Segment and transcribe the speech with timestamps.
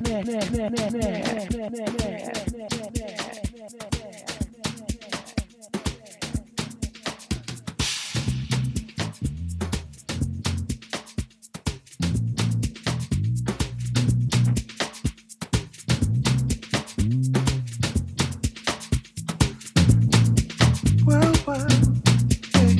[0.00, 0.22] Well,
[21.46, 21.66] well,
[22.54, 22.76] hey,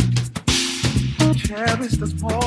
[1.34, 2.38] cherish this moment.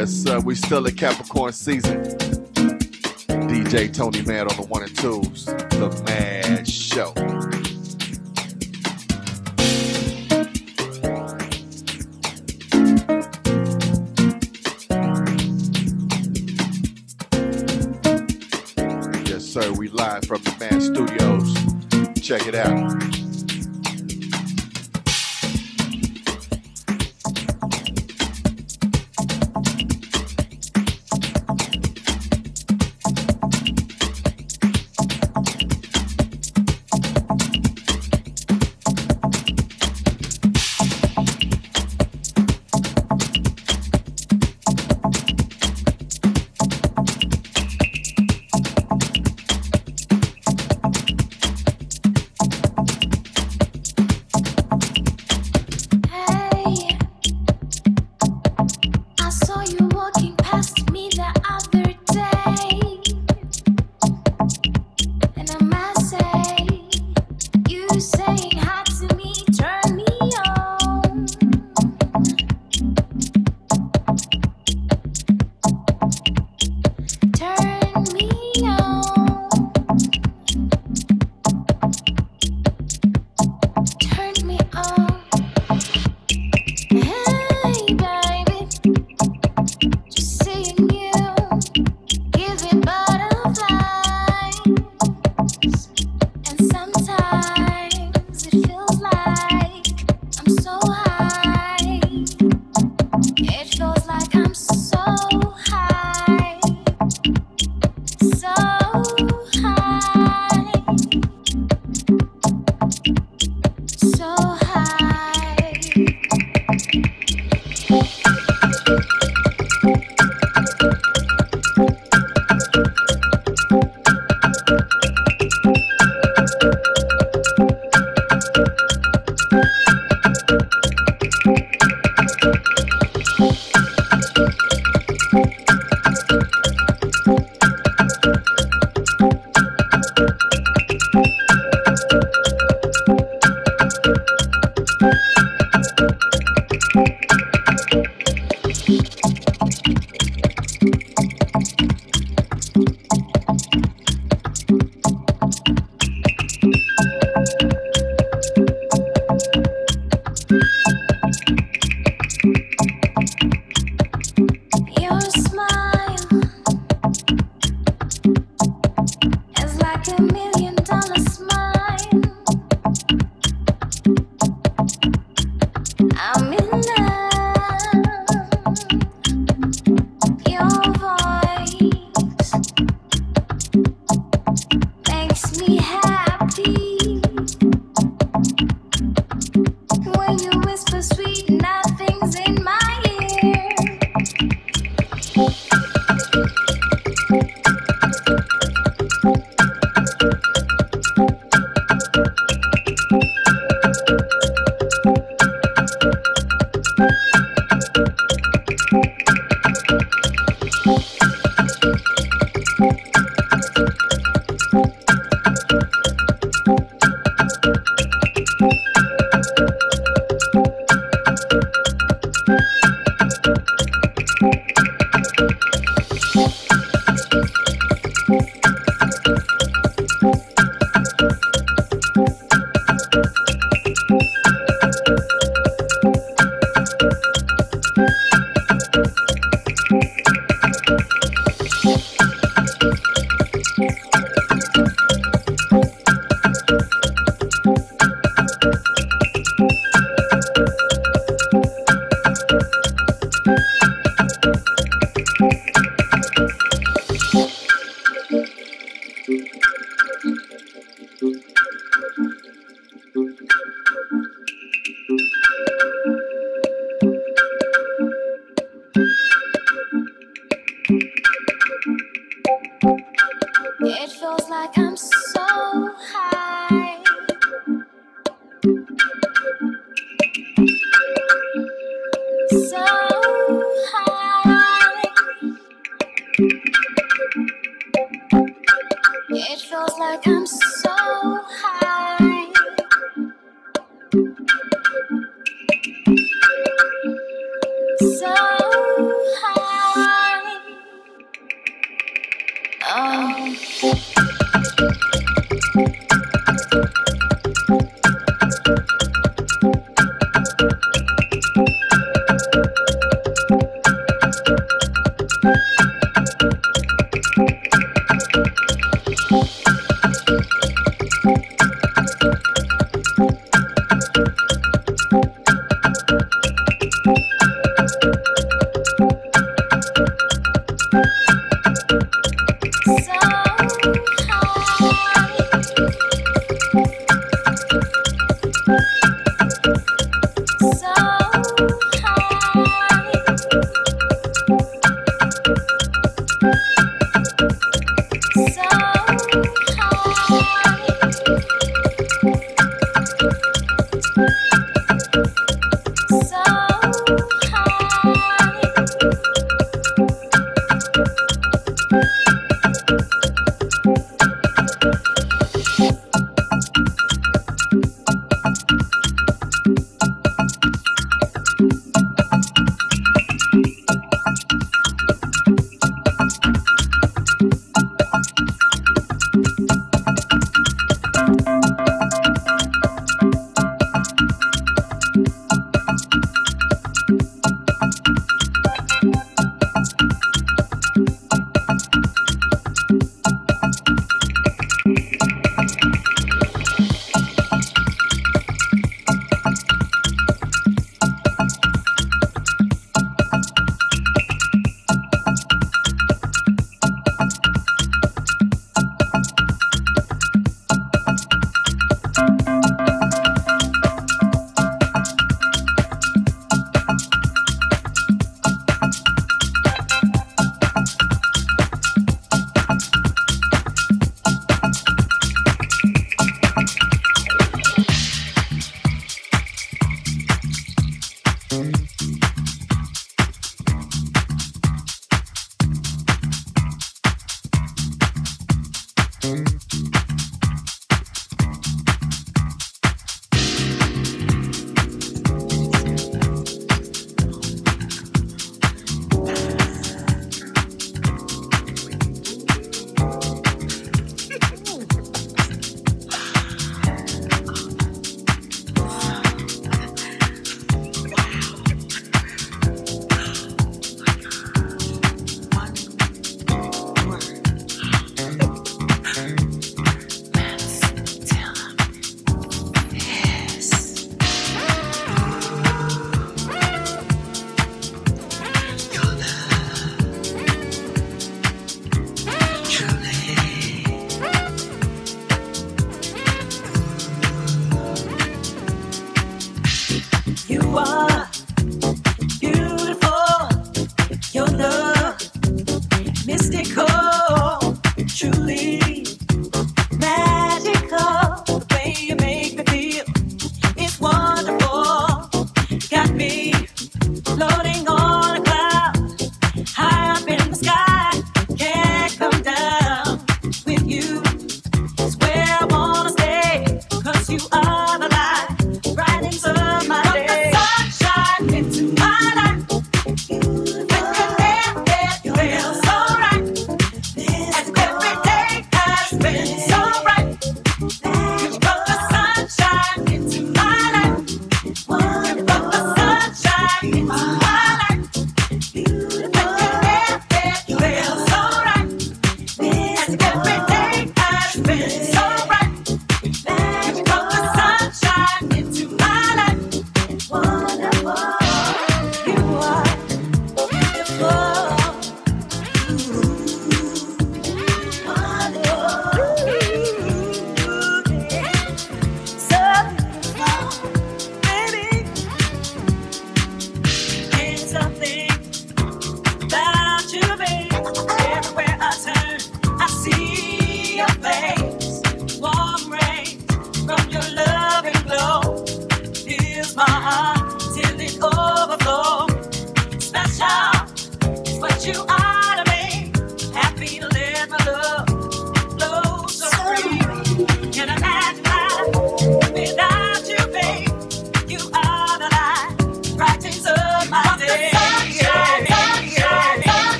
[0.00, 0.40] Yes, sir.
[0.40, 2.02] We still in Capricorn season.
[3.50, 5.44] DJ Tony Madd on the one and twos.
[5.44, 7.29] The Madd Show.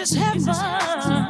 [0.00, 1.29] is heaven.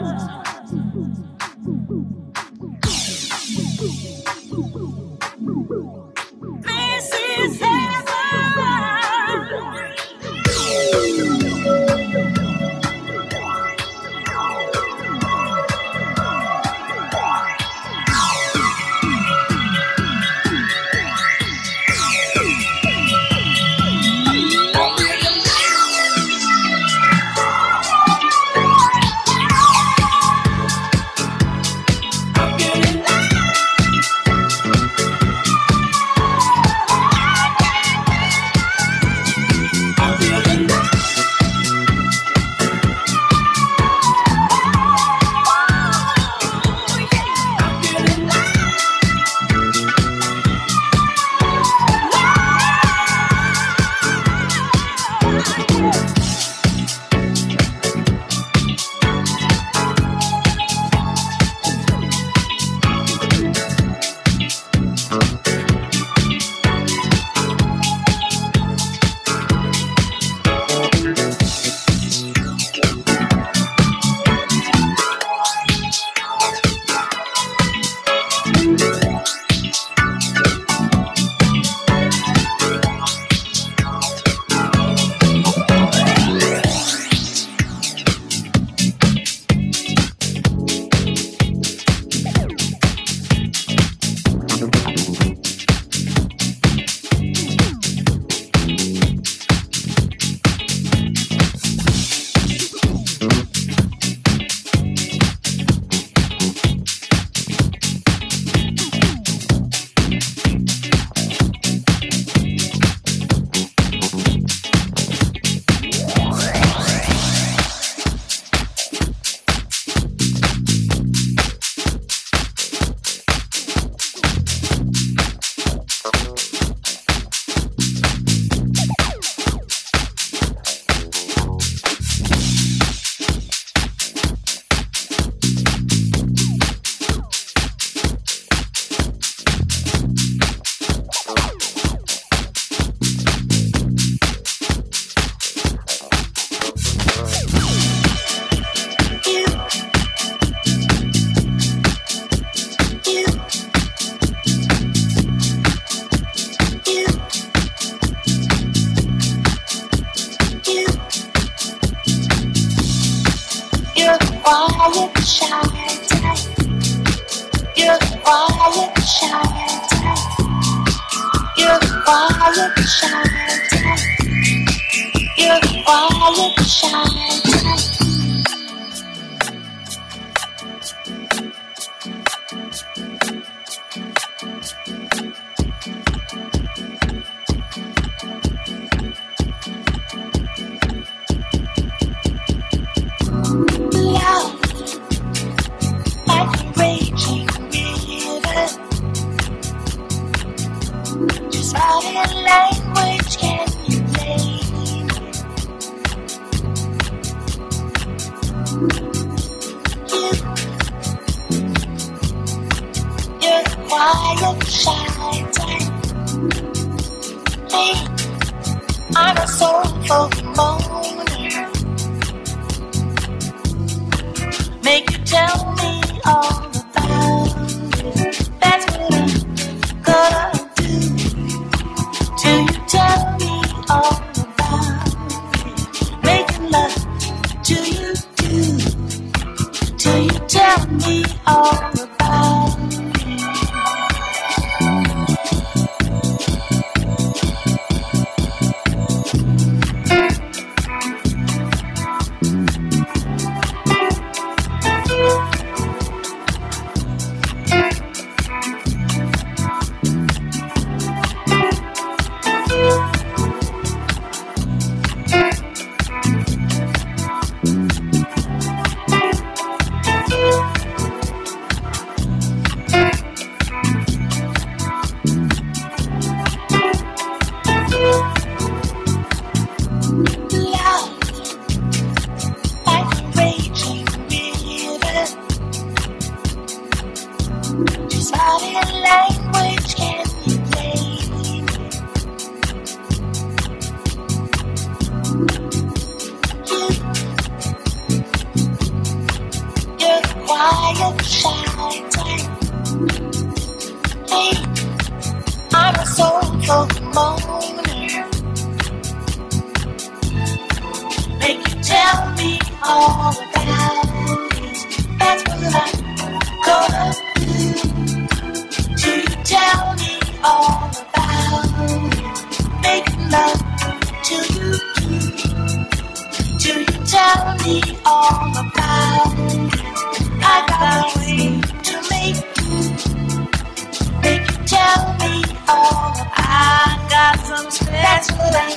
[337.79, 338.73] that's what I'm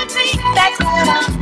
[0.09, 0.25] Me.
[0.55, 1.38] That's what I'm.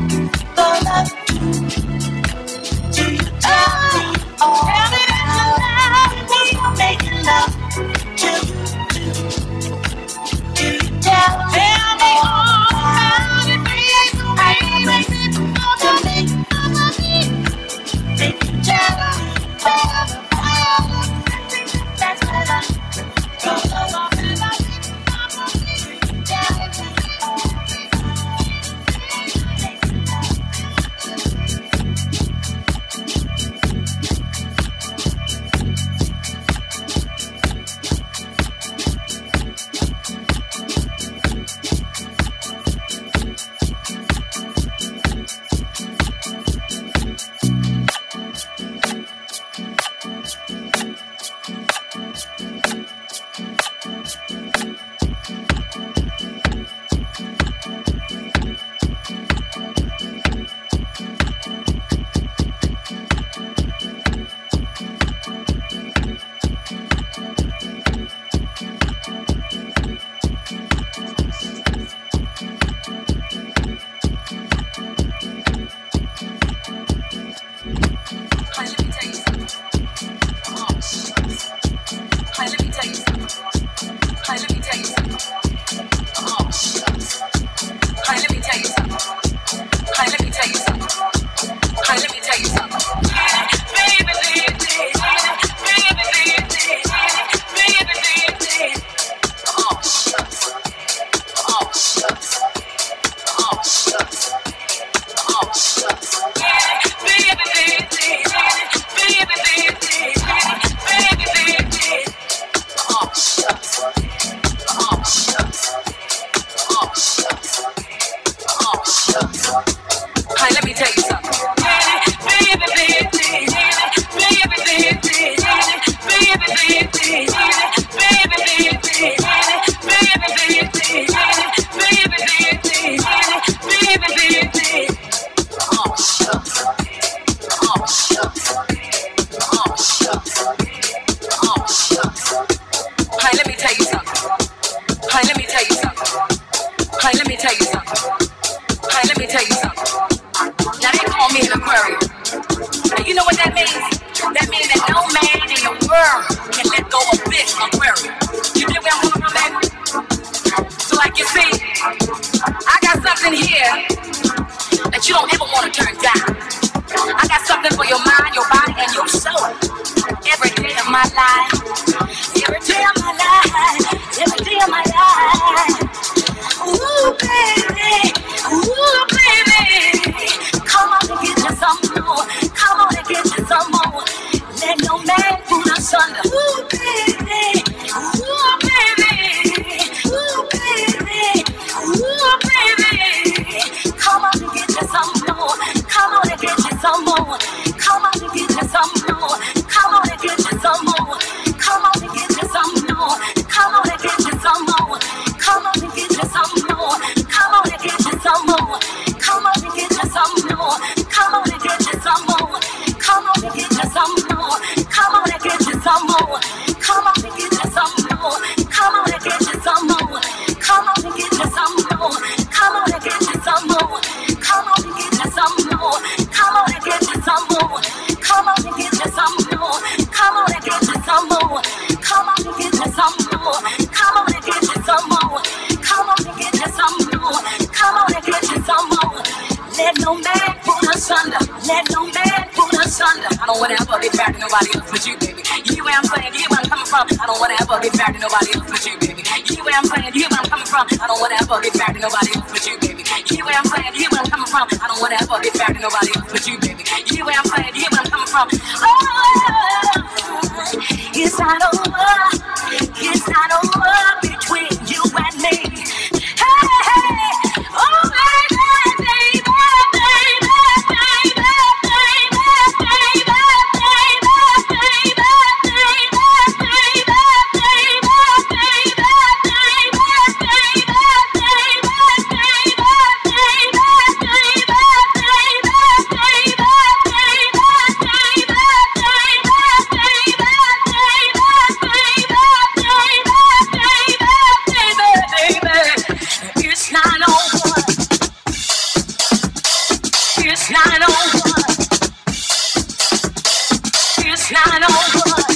[304.78, 304.98] and over.
[305.26, 305.47] Oh,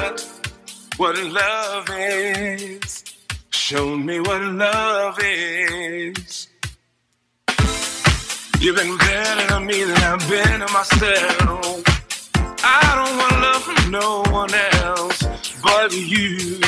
[0.00, 0.24] what
[0.96, 3.04] what love is.
[3.50, 6.48] Show me what love is.
[8.60, 11.82] You've been better to me than I've been to myself.
[12.62, 15.18] I don't want love from no one else
[15.62, 16.60] but you.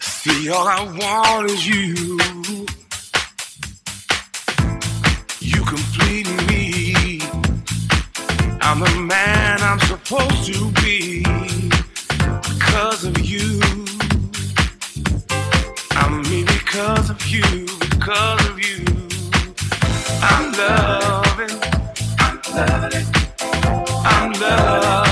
[0.00, 2.18] See, all I want is you.
[5.40, 7.20] You complete me.
[8.60, 11.45] I'm the man I'm supposed to be
[12.76, 13.58] because of you.
[15.92, 18.84] I'm me because of you, because of you.
[20.20, 21.58] I'm loving,
[22.18, 23.06] I'm loving,
[24.04, 25.05] I'm loving.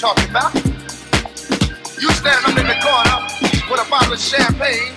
[0.00, 0.54] Talking about.
[2.00, 3.20] You standing in the corner
[3.70, 4.94] with a bottle of champagne,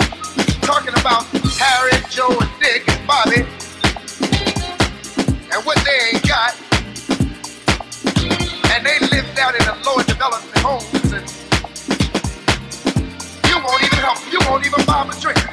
[0.62, 1.28] talking about
[1.60, 3.44] Harry, Joe, and Dick, and Bobby,
[5.52, 6.56] and what they ain't got.
[8.72, 11.28] And they live down in the lower development homes, and
[13.50, 14.20] you won't even help.
[14.32, 15.44] You won't even buy them a drink.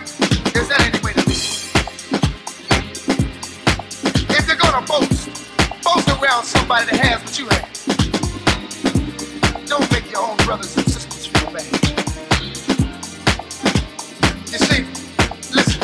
[0.54, 1.74] Is that any way to live?
[4.30, 5.26] If you're gonna boast,
[5.82, 7.79] boast around somebody that has what you have.
[9.70, 11.62] Don't make your own brothers and sisters feel bad.
[14.50, 14.82] You see,
[15.54, 15.80] listen.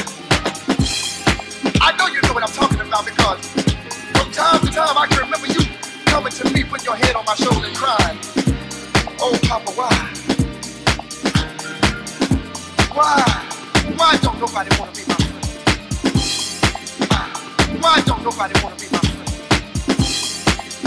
[1.81, 5.21] I know you know what I'm talking about because from time to time I can
[5.21, 5.61] remember you
[6.07, 8.19] coming to me, putting your head on my shoulder and crying.
[9.21, 9.95] Oh, Papa, why?
[12.93, 13.23] Why?
[13.95, 15.45] Why don't nobody want to be my friend?
[17.81, 18.01] Why?
[18.05, 19.31] Don't nobody want to be my friend?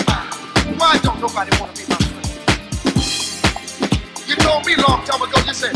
[0.05, 0.19] Why?
[0.77, 2.08] Why don't nobody want to be my friend?
[4.29, 5.73] You told me long time ago, you said,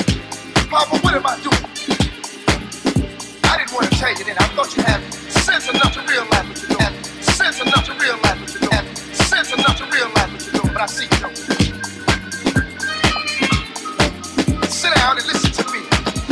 [0.70, 1.66] Papa, what am I doing?
[3.46, 4.36] I didn't want to tell you then.
[4.38, 7.04] I thought you had sense enough to realize what you're doing.
[7.24, 8.96] Sense enough to realize what you're doing.
[8.96, 10.74] Sense enough to realize what you're doing.
[10.74, 11.38] But I see you don't.
[14.70, 15.82] Sit down and listen to me.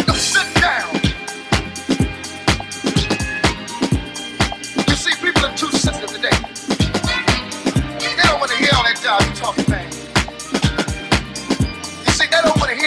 [0.05, 0.93] Now sit down.
[4.87, 6.37] You see, people are too sensitive today.
[7.99, 9.90] They don't want to hear all that job you talking, man.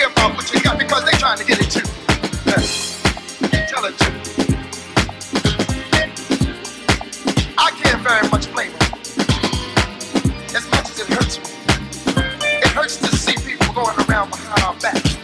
[0.04, 1.86] They to hear about what you got because they're trying to get it too.
[3.68, 4.12] Tell it too.
[7.56, 9.00] I can't very much blame them.
[10.54, 11.44] As much as it hurts me.
[12.62, 15.16] It hurts to see people going around behind our backs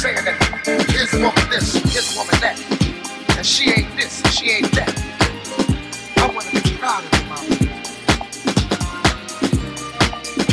[0.00, 2.58] saying that his woman this, his woman that.
[3.36, 4.92] And she ain't this, she ain't that.
[6.18, 7.56] I want to be proud of you, mama.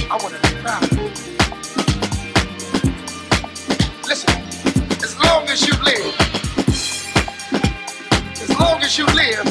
[0.10, 1.63] I want to be proud of you.
[4.14, 4.36] Listen,
[5.02, 6.14] as long as you live,
[8.44, 9.44] as long as you live,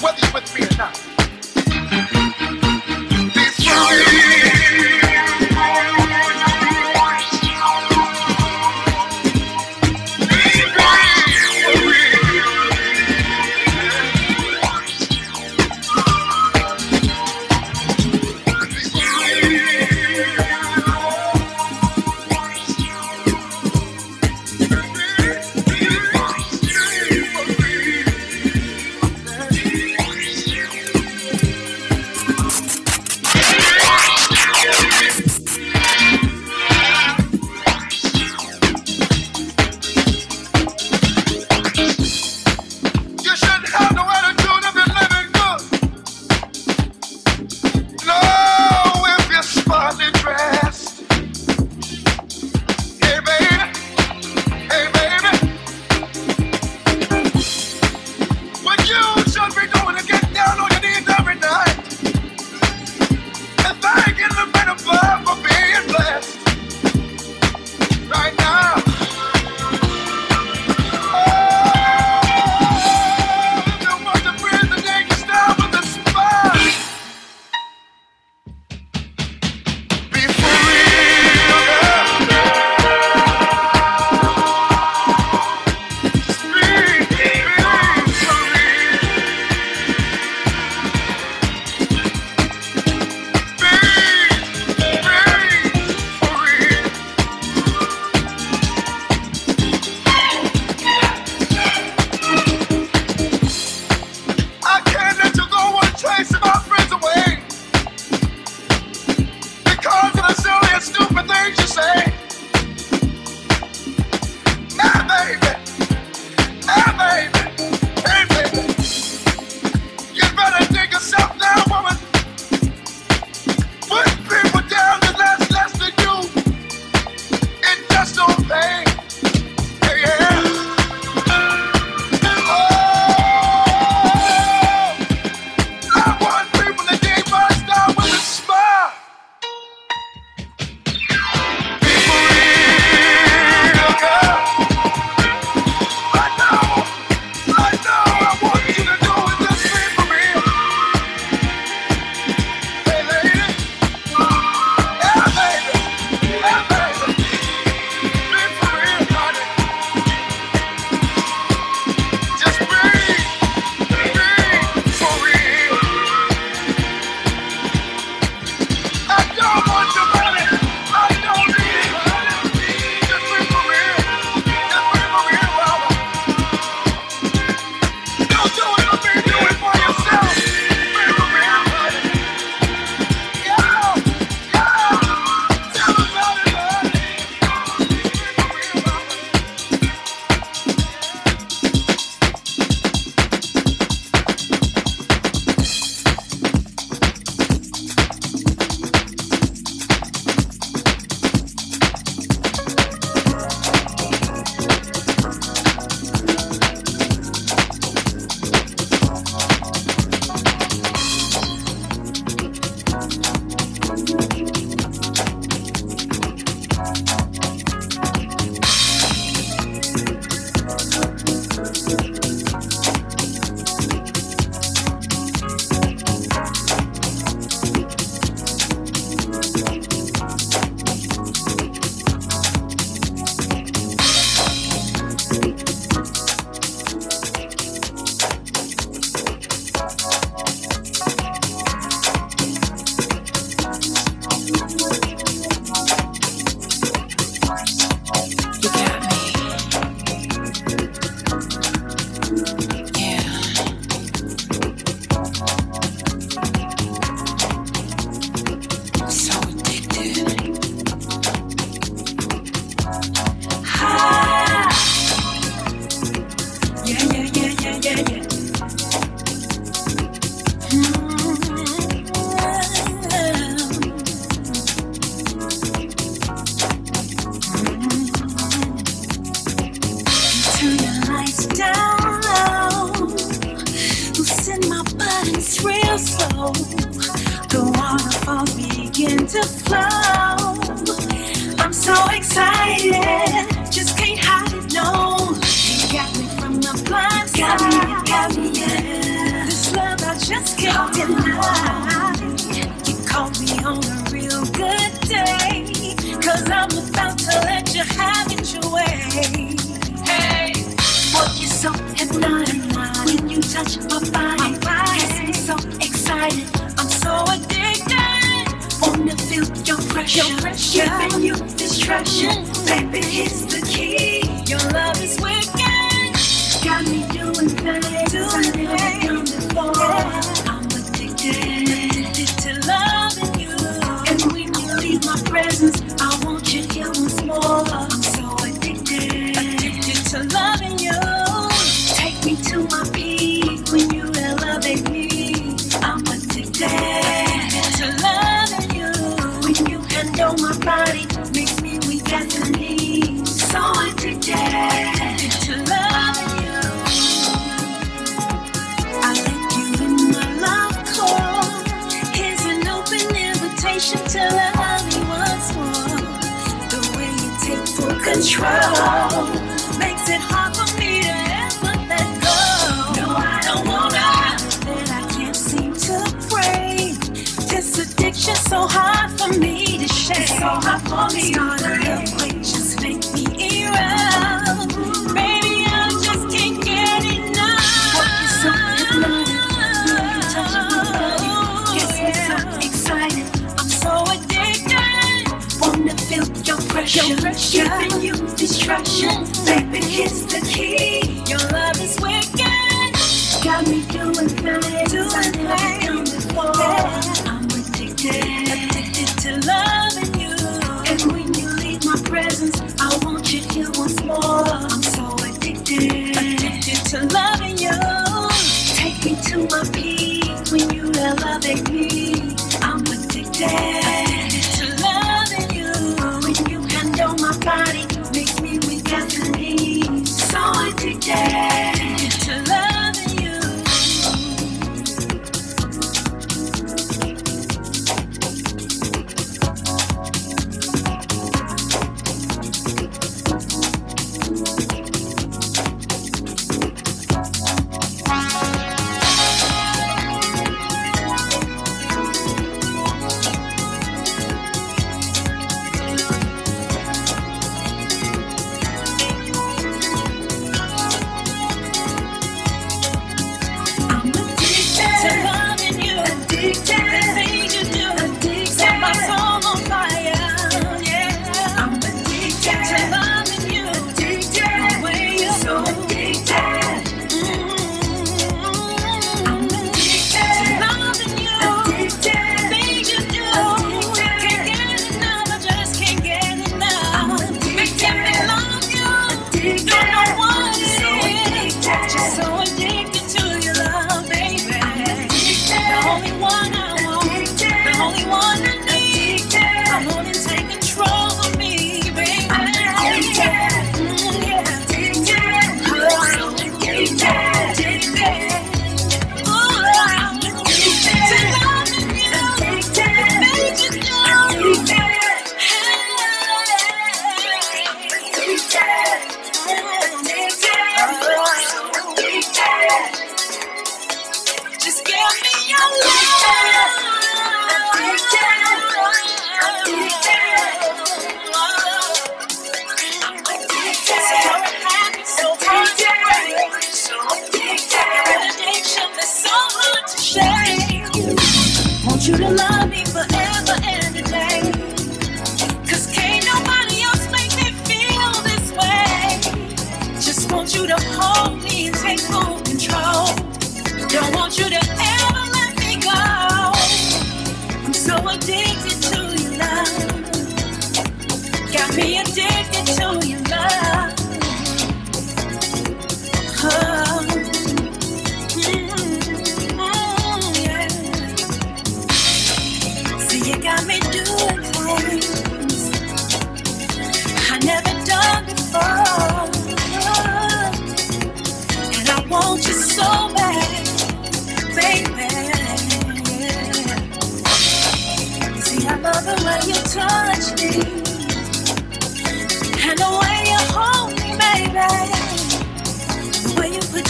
[0.00, 0.94] whether you're with me or not,
[3.34, 4.45] be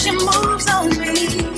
[0.06, 1.55] Thank on for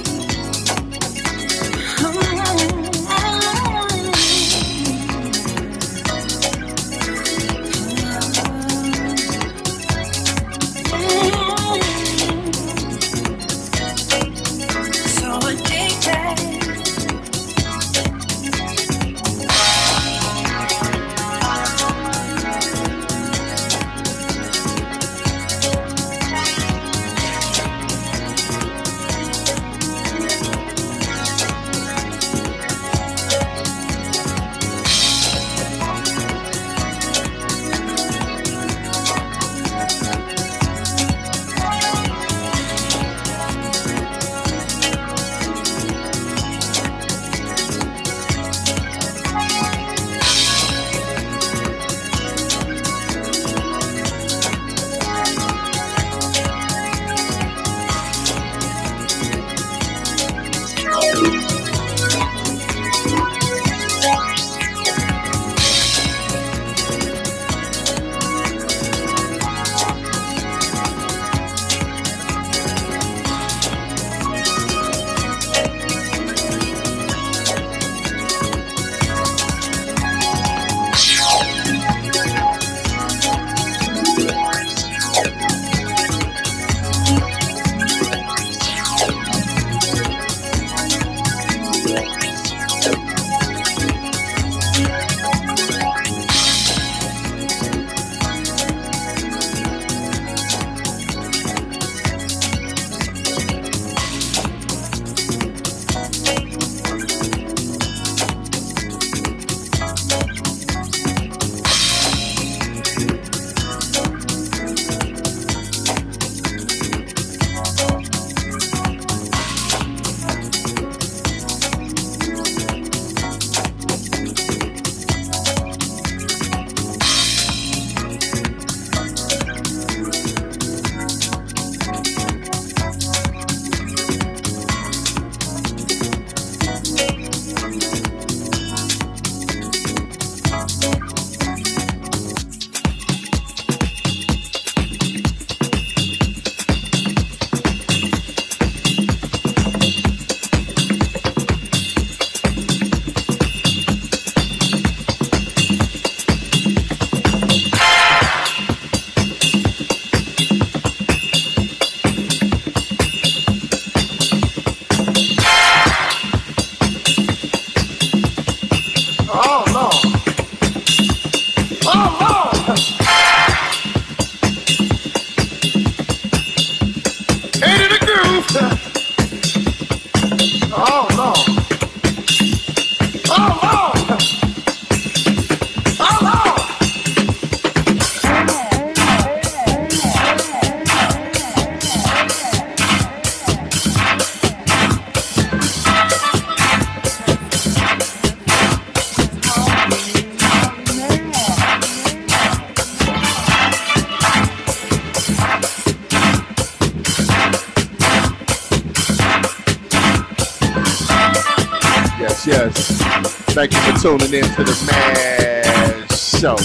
[214.09, 216.57] tuning in to the Madd Show.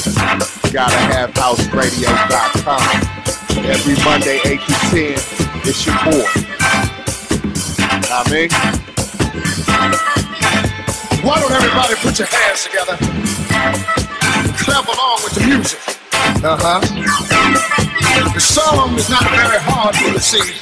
[0.71, 2.79] Gotta have houseradio.com.
[3.67, 5.19] Every Monday, 8 to 10,
[5.67, 6.23] it's your boy.
[8.07, 8.47] I mean,
[11.19, 12.95] why don't everybody put your hands together?
[14.63, 15.79] Clap along with the music.
[16.47, 16.79] Uh huh.
[18.33, 20.55] The song is not very hard to receive,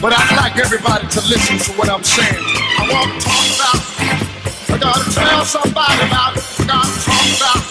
[0.00, 2.42] but I'd like everybody to listen to what I'm saying.
[2.78, 3.85] I want to talk about
[4.76, 6.44] I gotta tell somebody about it.
[6.60, 7.24] I gotta talk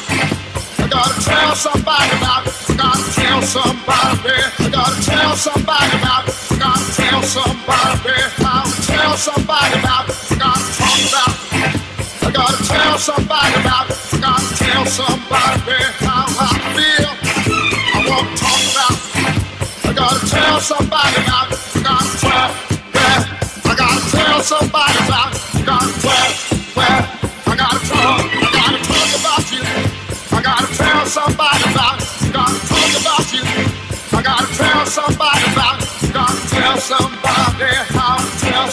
[0.10, 0.34] it.
[0.82, 2.54] I gotta tell somebody about it.
[2.66, 4.26] I gotta tell somebody.
[4.26, 6.34] I gotta tell somebody about it.
[6.50, 7.86] I gotta tell somebody.
[7.86, 10.18] I gotta tell somebody about it.
[10.26, 11.78] I gotta talk about it.
[12.26, 13.98] I gotta tell somebody about it.
[14.20, 15.45] Gotta tell somebody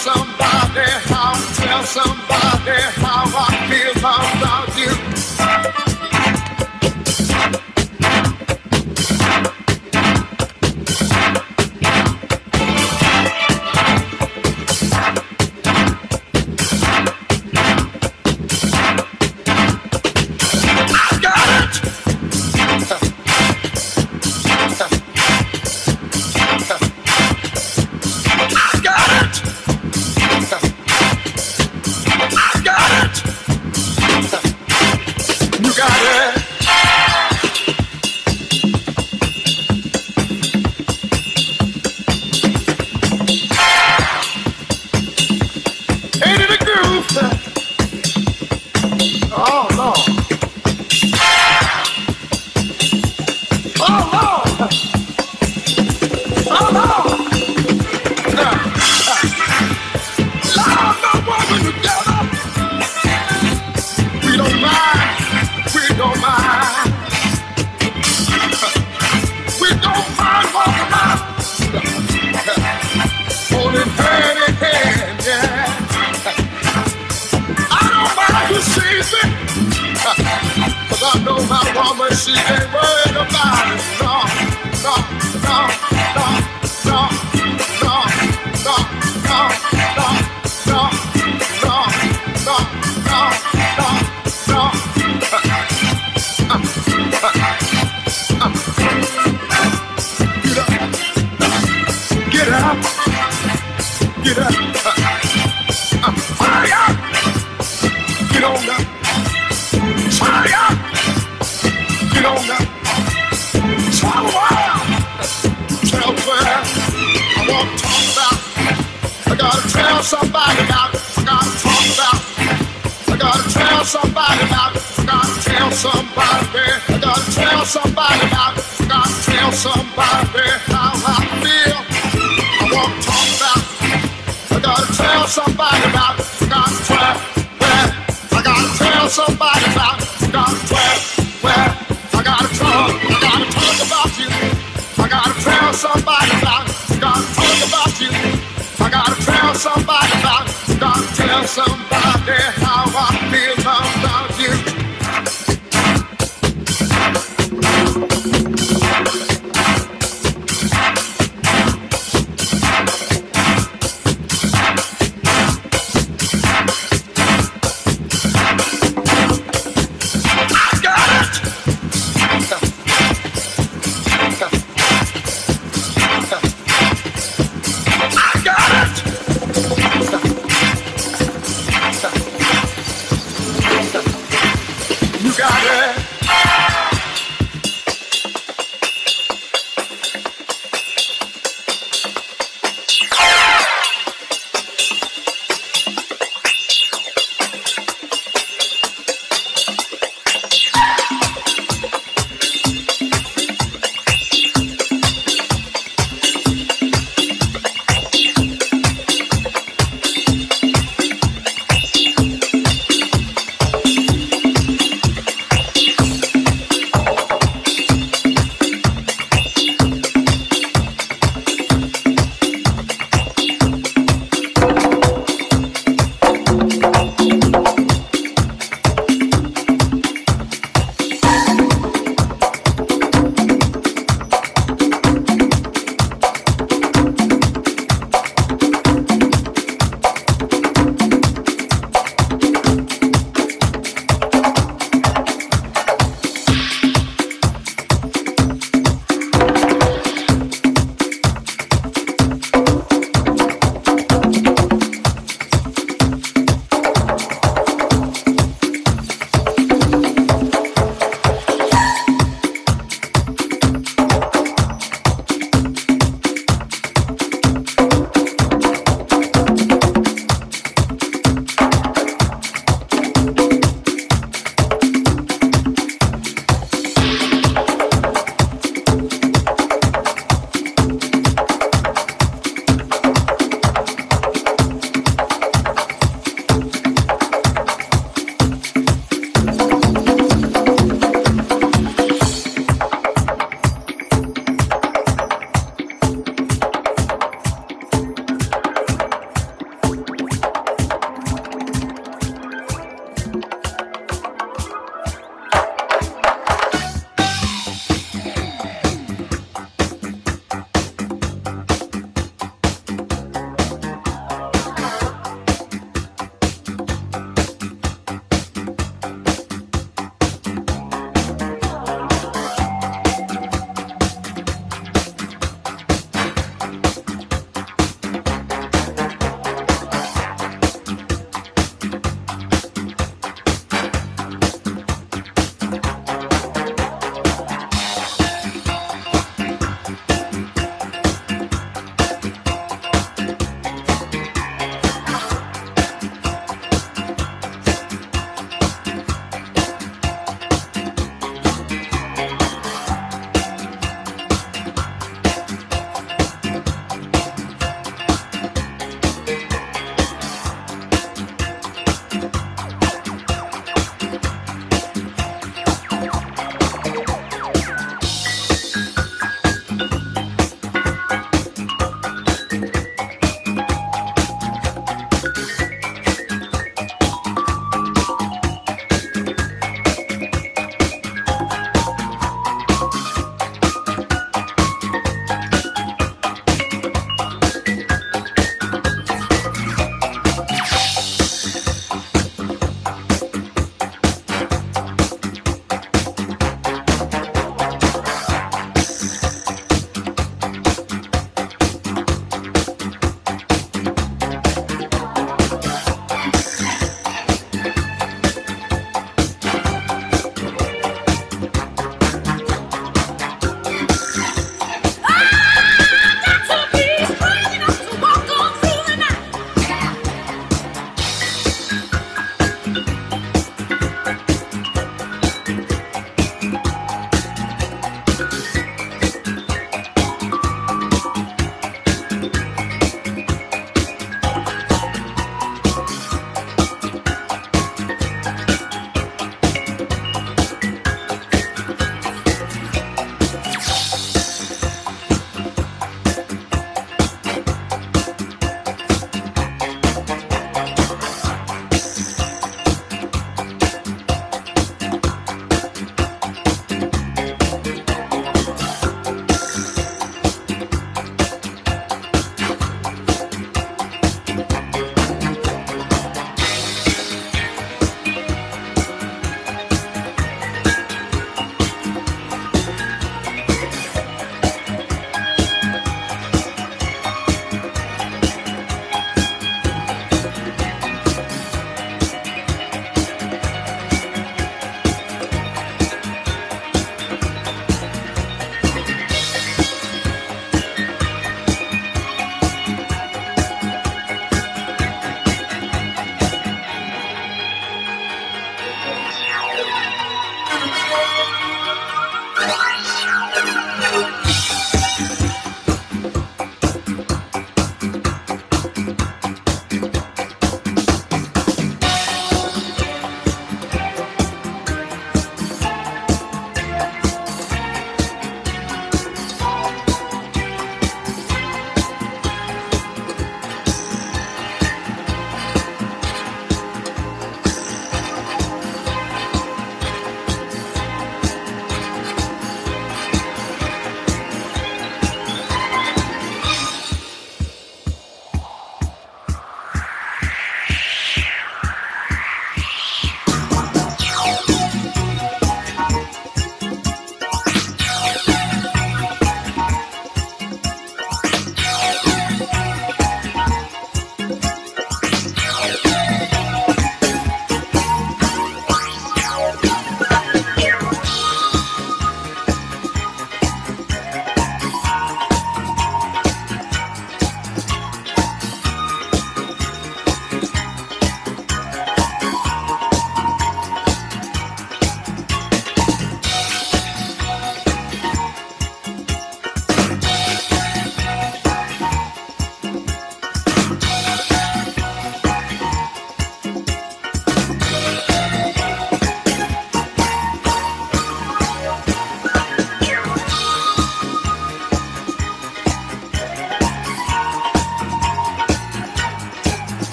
[0.00, 4.99] somebody how tell somebody how I feel about you.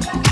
[0.00, 0.31] My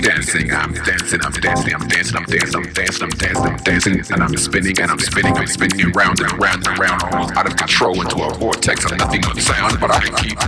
[0.00, 4.00] Dancing, I'm dancing, I'm dancing, I'm dancing, I'm dancing, I'm dancing, I'm dancing, I'm dancing,
[4.12, 7.56] and I'm spinning and I'm spinning, I'm spinning around and around and around, out of
[7.56, 10.38] control into a vortex of nothing but sound, but I can keep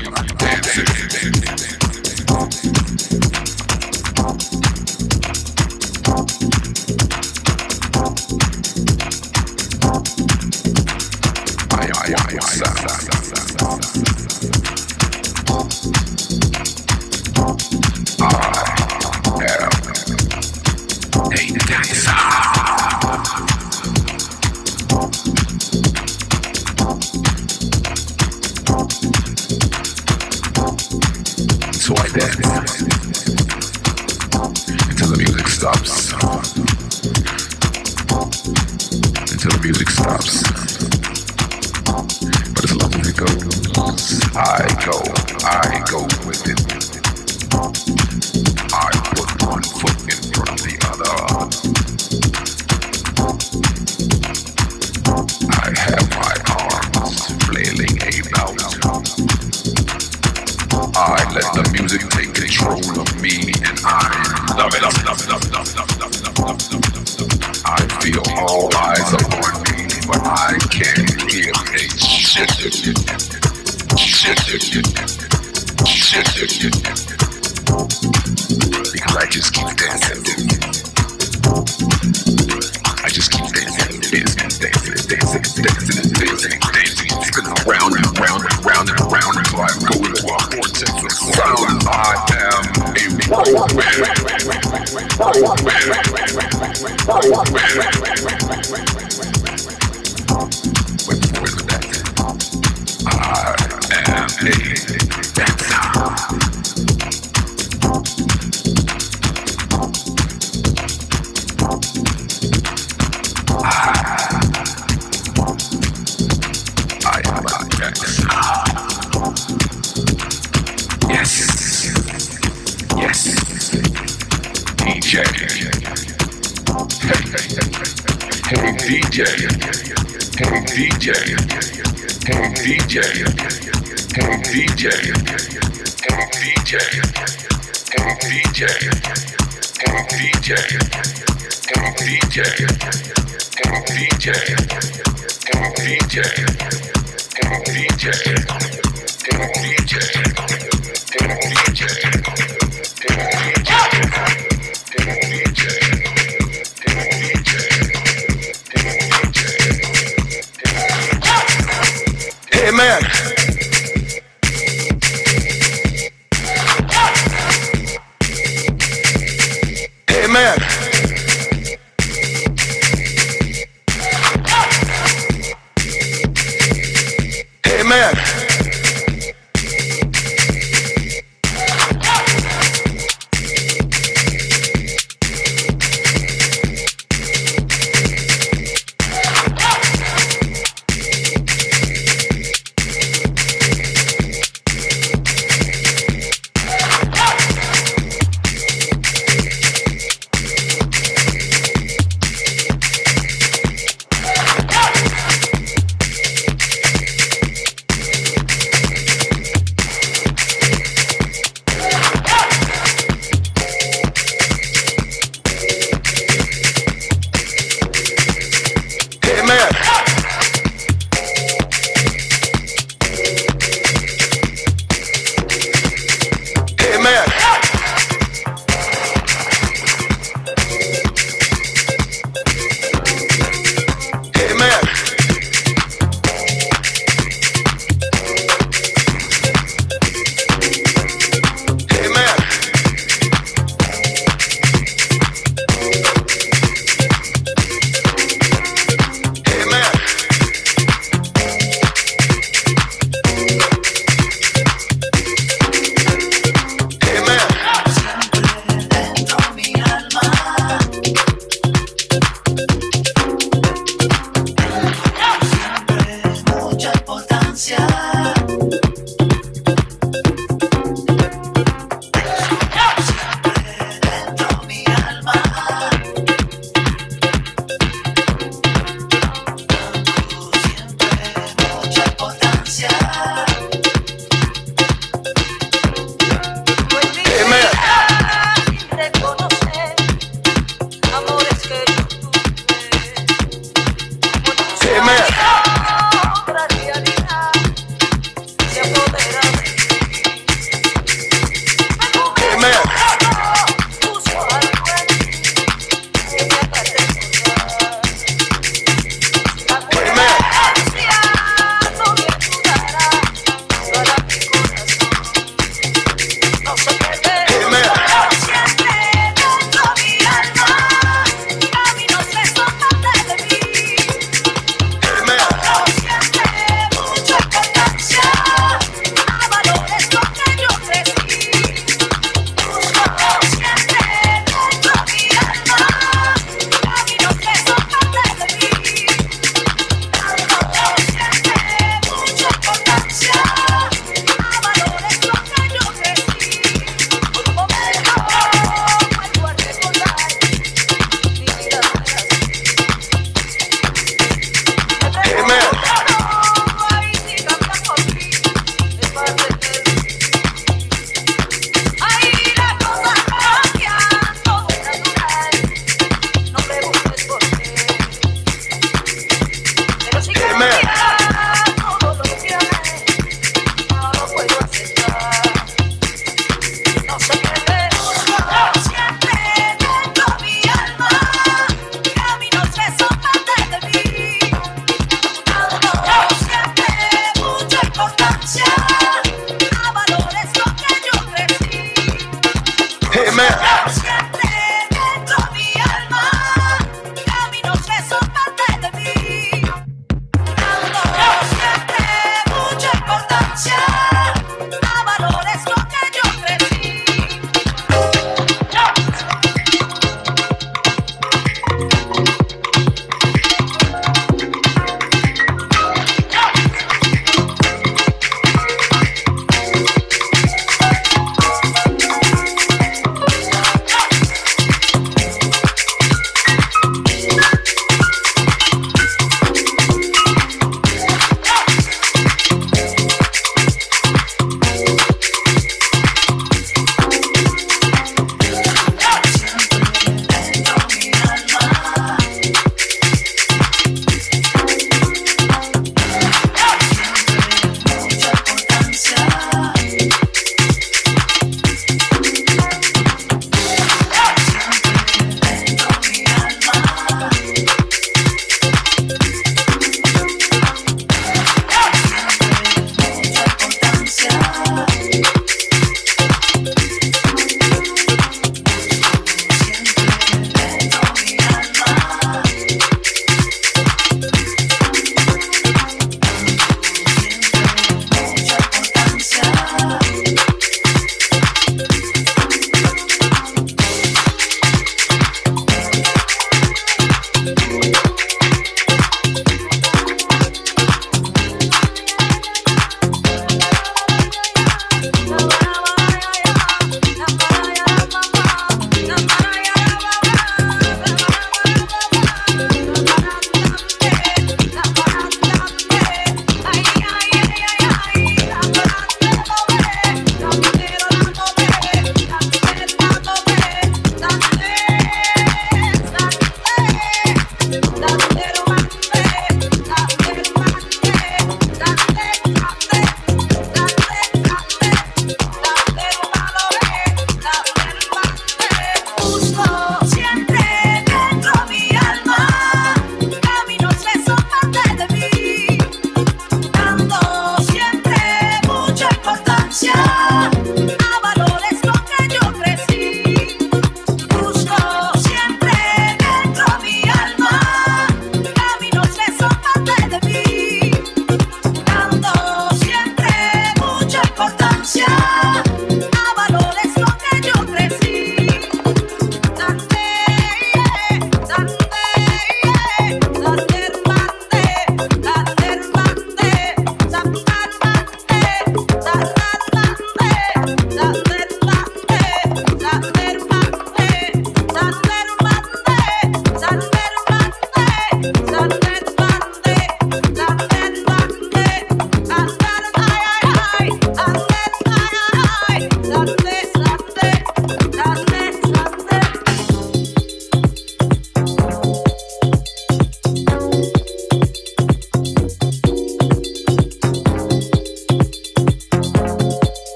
[170.32, 170.71] Amen.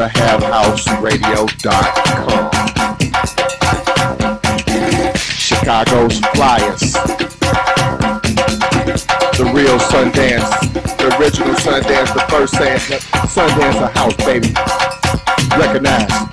[0.00, 2.50] gotta have houseradio.com.
[5.16, 6.92] Chicago's Flyers.
[9.36, 10.48] The real Sundance.
[10.96, 14.54] The original Sundance, the first Sundance, Sundance of house, baby.
[15.58, 16.29] Recognize.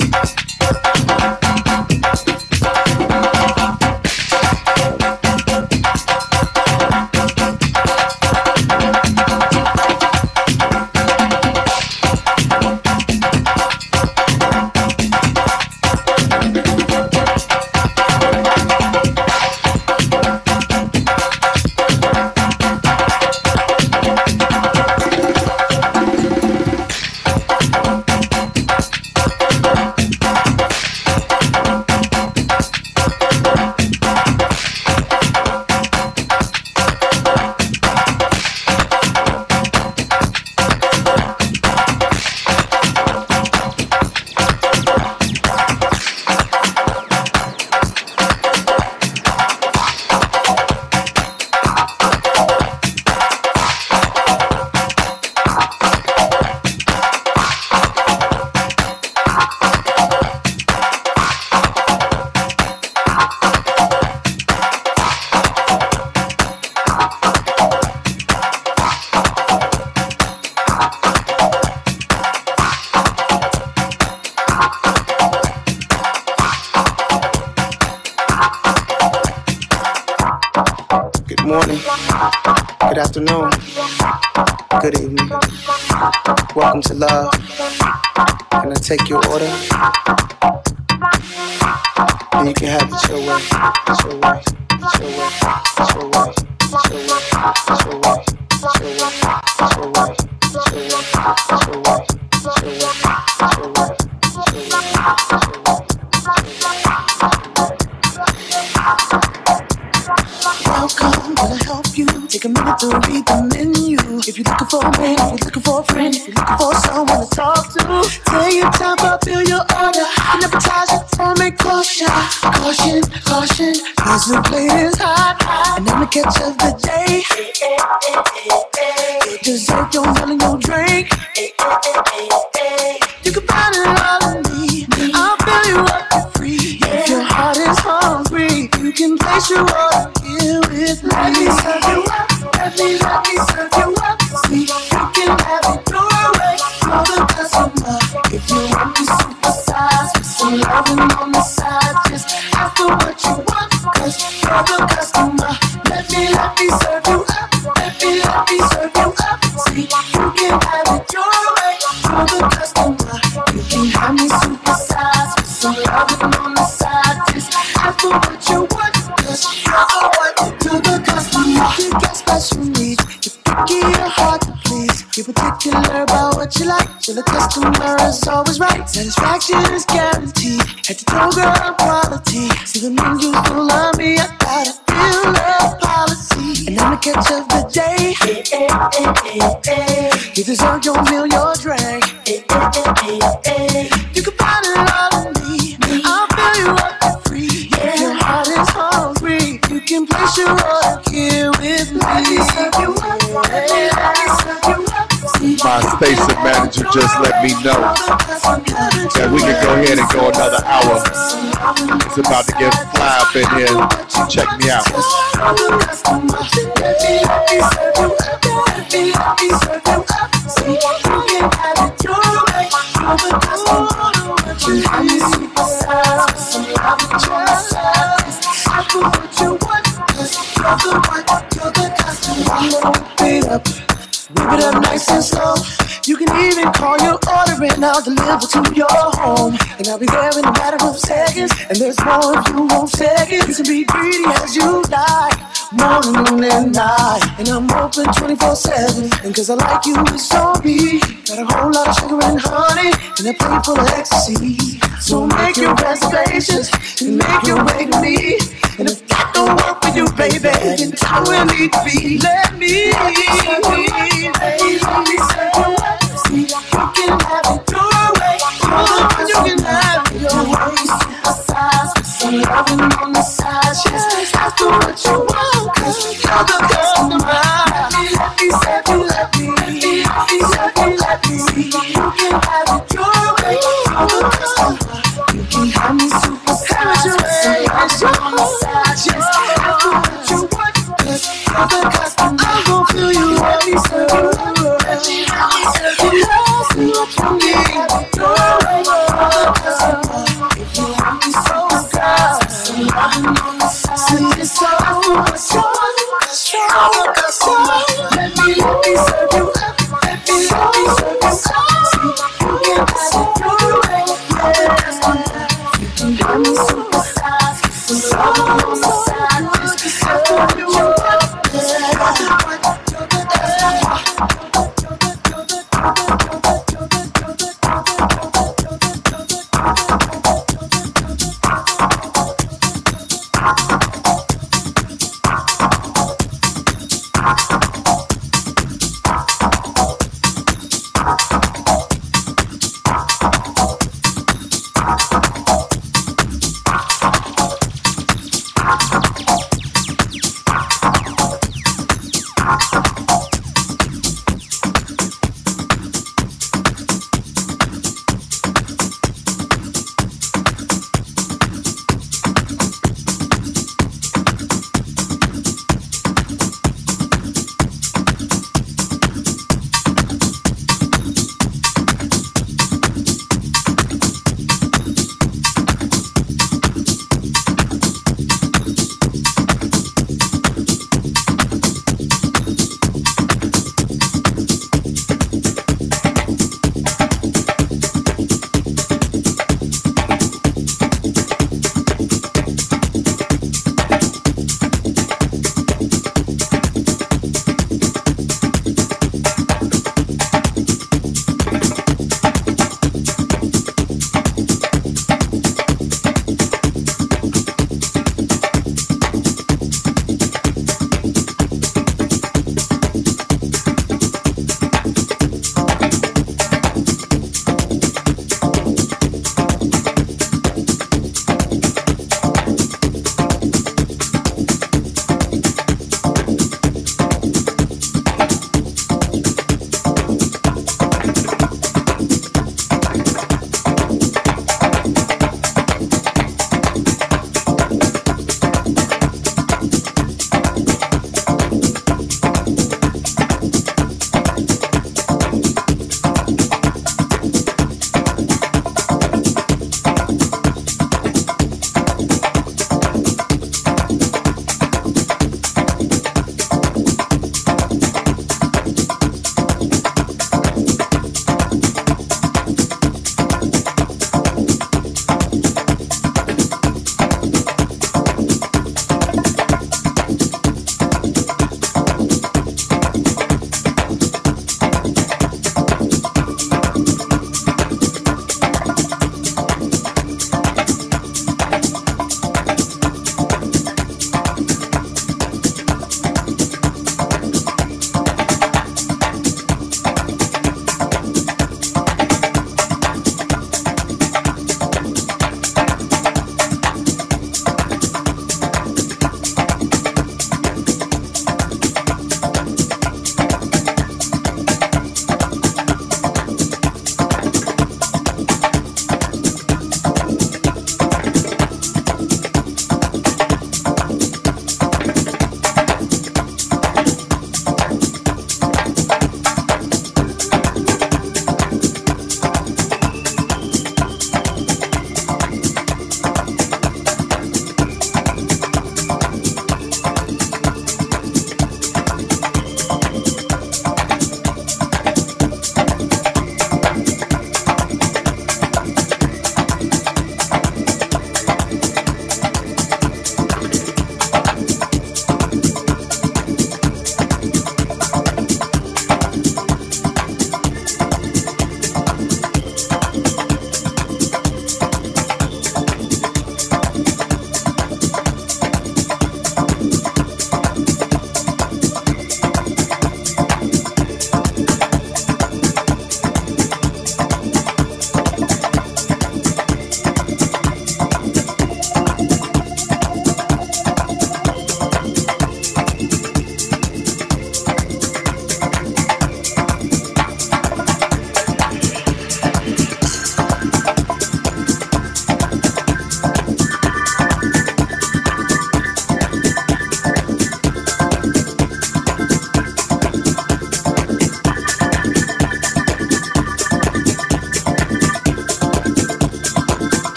[249.38, 251.00] Cause I like you it's on me.
[251.30, 252.90] Got a whole lot of sugar and honey
[253.20, 254.58] and a plate full of ecstasy.
[255.00, 256.72] So make your reservations.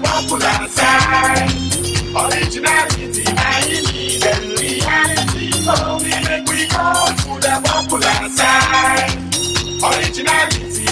[0.00, 1.46] popularizar
[2.14, 7.06] Originality, naivety, and reality Only make we call.
[7.06, 9.08] to the popularizar
[9.82, 10.86] Originality,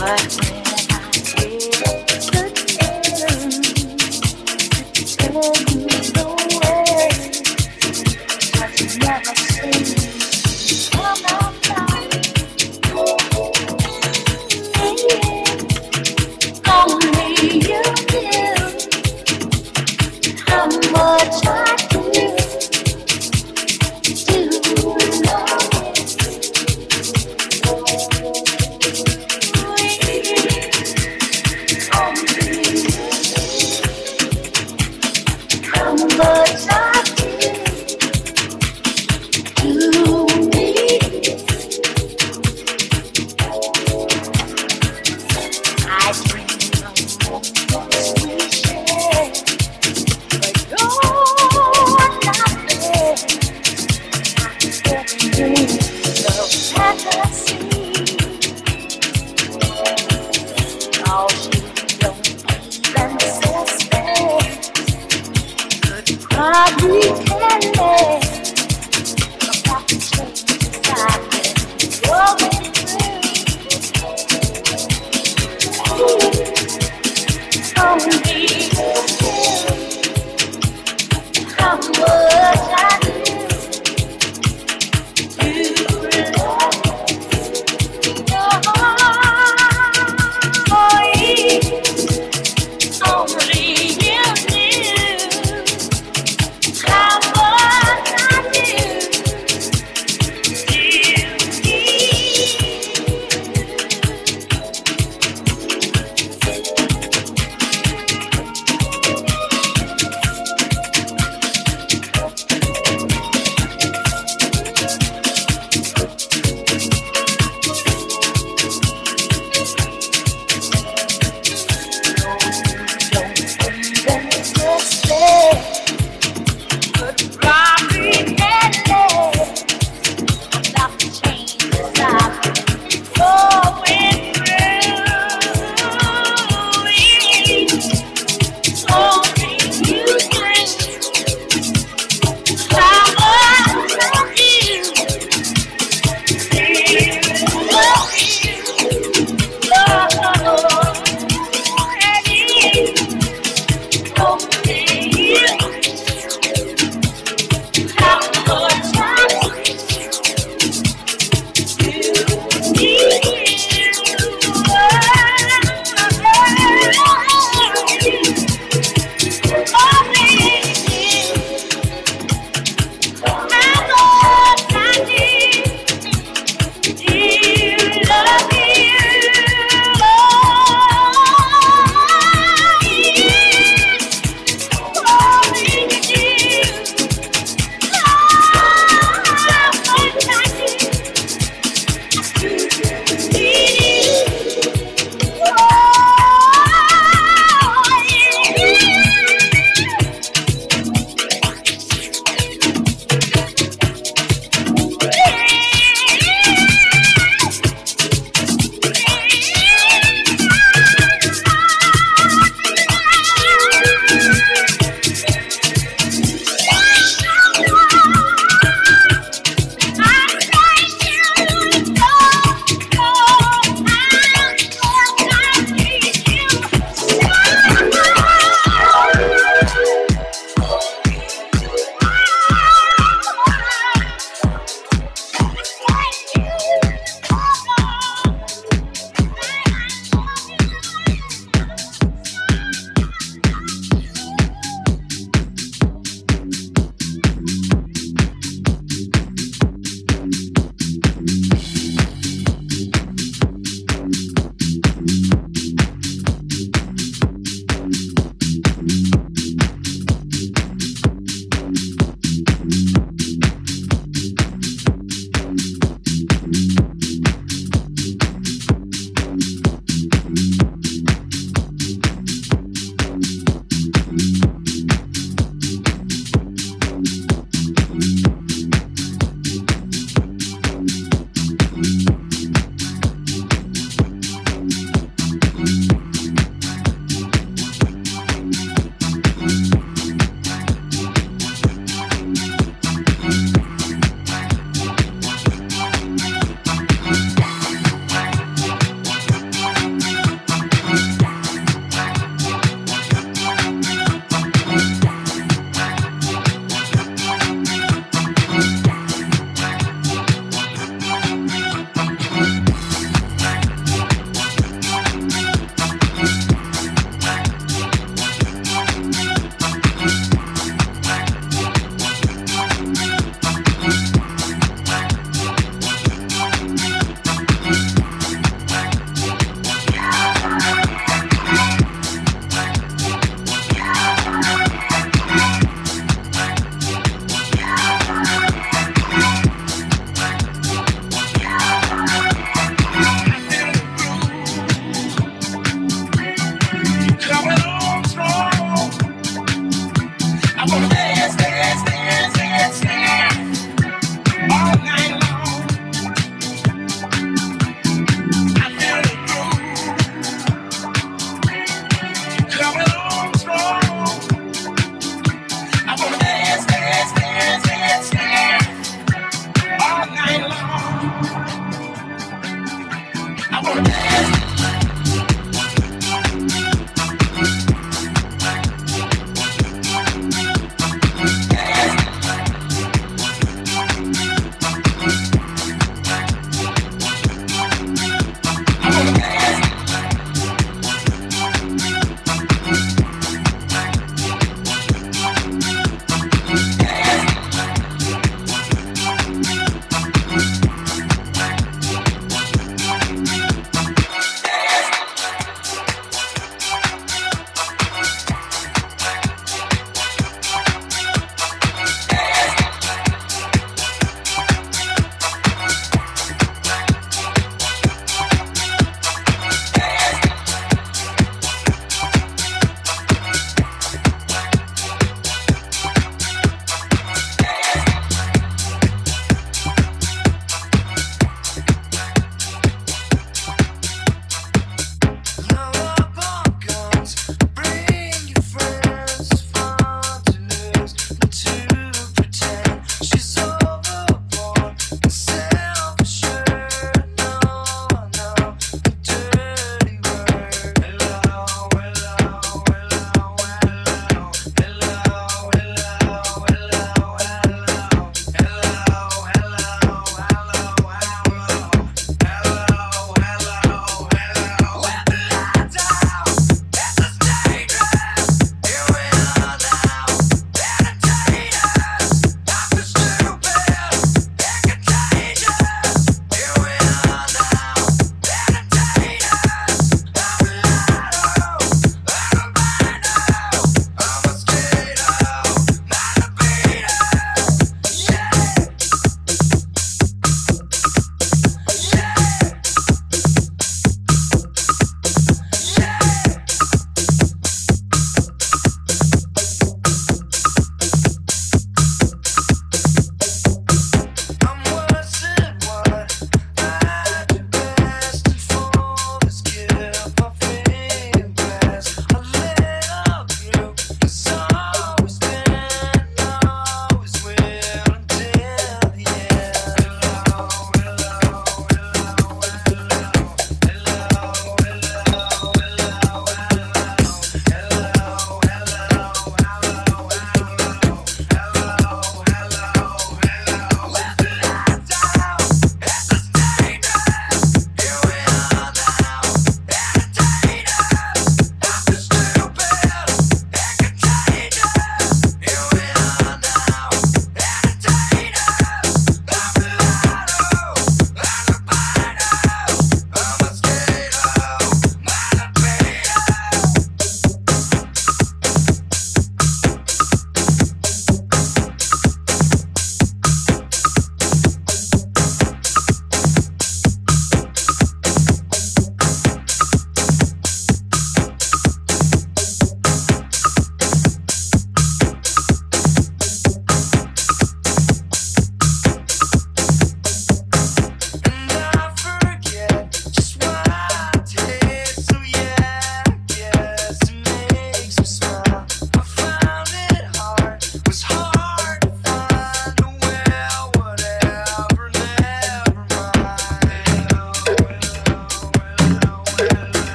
[0.00, 0.67] what?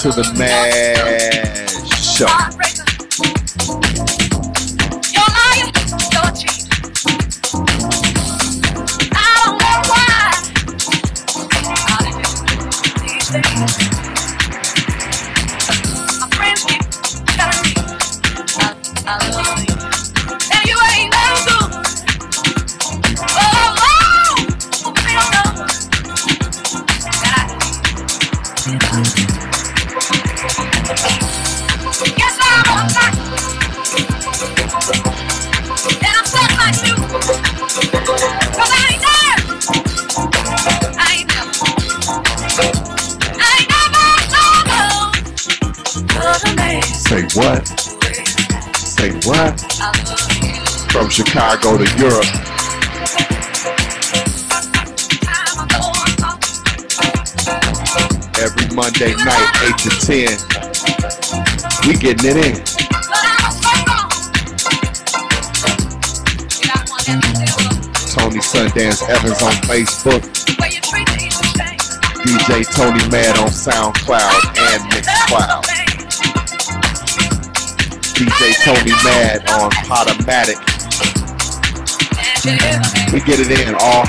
[0.00, 0.69] To the Mad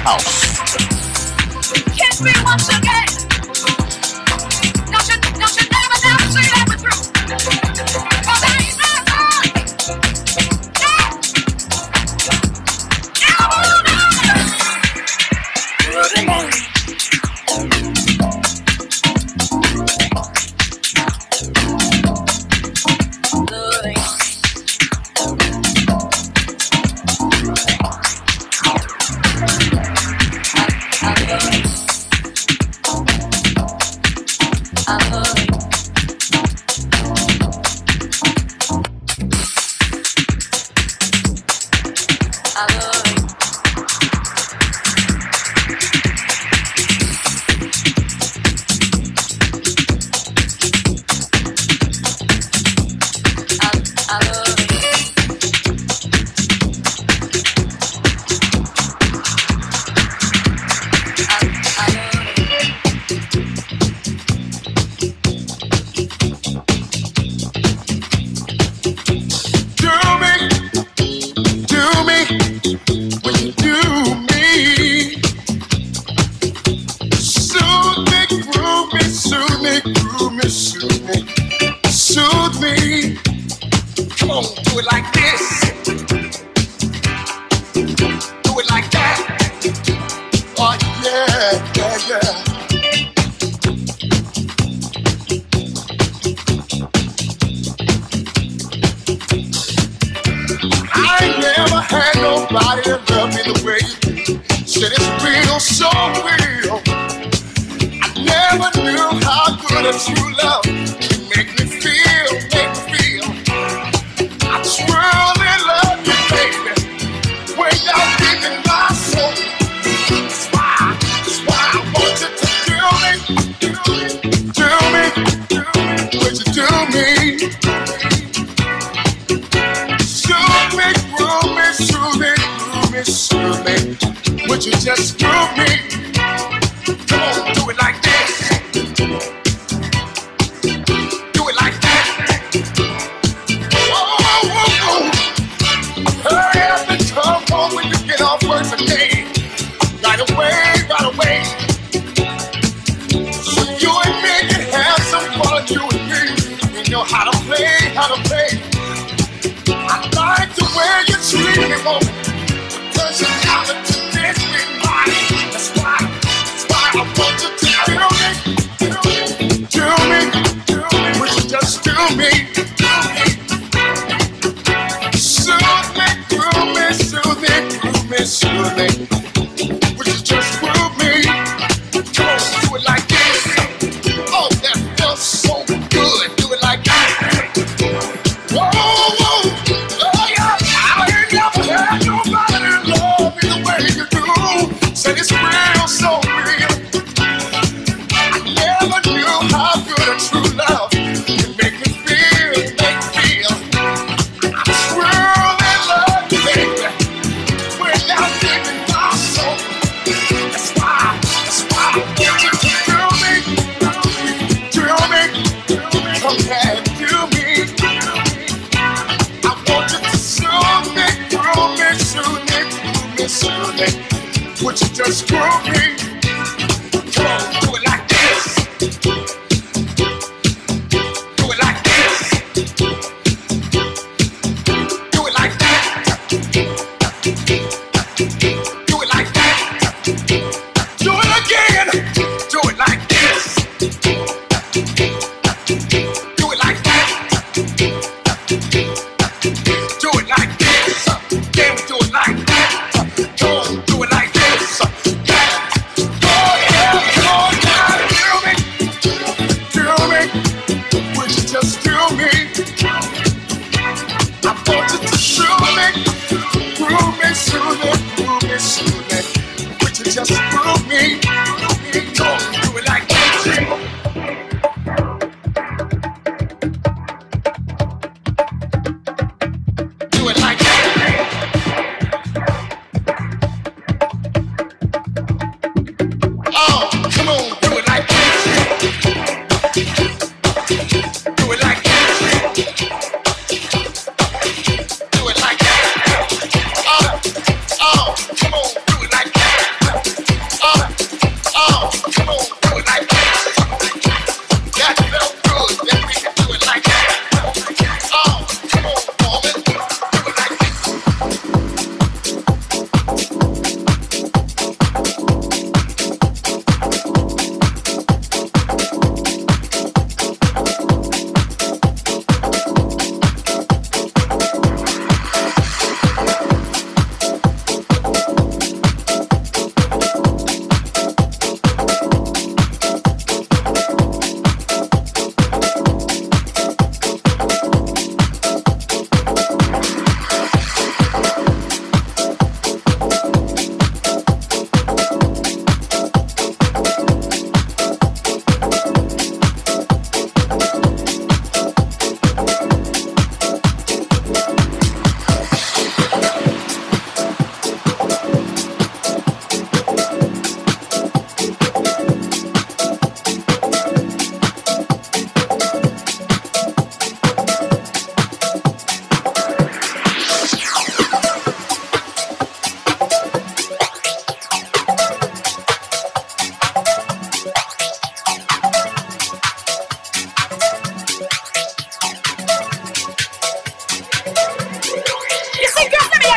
[0.04, 0.51] house.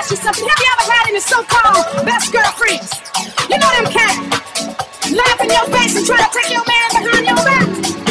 [0.05, 2.92] ask yourself, have you ever had any so-called best girlfriends?
[3.49, 7.26] You know them cats Laugh in your face and try to take your man behind
[7.26, 8.03] your back.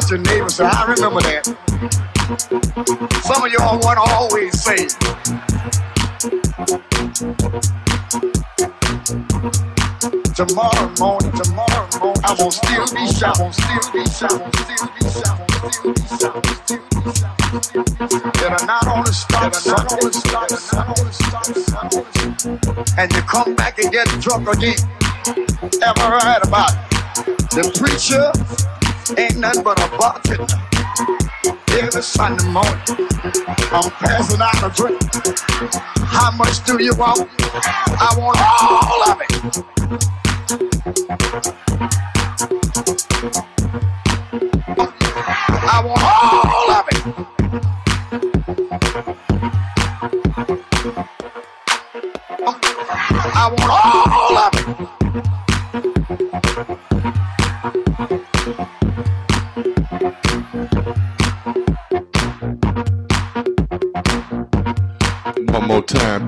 [0.00, 1.46] Touch your neighbor, say, I remember that.
[3.24, 4.88] Some of y'all want to always say,
[10.36, 15.48] Tomorrow morning, tomorrow morning, I will still be shouting, still be shouting, still be shouting,
[15.64, 16.96] still be shouting, still be.
[18.36, 21.12] That are not on the stop, not on the stop, not on the
[21.64, 21.88] stop.
[22.98, 24.76] And you come back and get drunk again.
[25.82, 26.86] Ever heard about it?
[27.56, 28.28] The preacher
[29.66, 30.46] but a bartender.
[31.70, 32.70] Every Sunday morning,
[33.72, 35.02] I'm passing out a drink.
[36.06, 37.28] How much do you want?
[37.98, 40.05] I want all of it.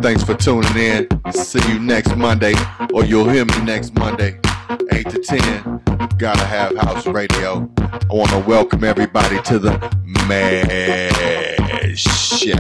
[0.09, 1.07] Thanks for tuning in.
[1.33, 2.55] See you next Monday,
[2.95, 4.41] or you'll hear me next Monday,
[4.91, 5.83] 8 to 10.
[6.17, 7.71] Gotta have house radio.
[7.79, 9.73] I want to welcome everybody to the
[10.27, 12.55] Madd Show.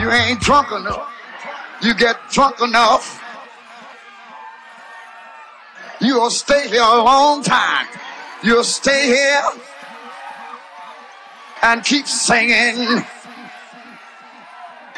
[0.00, 1.14] You ain't drunk enough.
[1.80, 3.22] You get drunk enough.
[6.00, 7.86] You'll stay here a long time.
[8.42, 9.44] You'll stay here
[11.62, 13.04] and keep singing.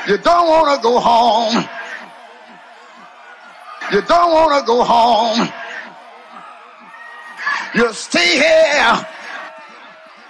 [0.09, 1.65] You don't want to go home.
[3.93, 5.49] You don't want to go home.
[7.75, 9.07] You'll stay here.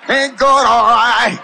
[0.09, 1.39] Ain't good, all right.